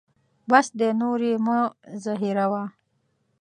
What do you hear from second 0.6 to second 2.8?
دی نور یې مه زهیروه.